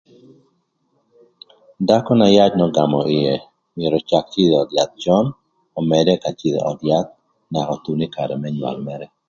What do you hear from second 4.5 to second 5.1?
ï öd yath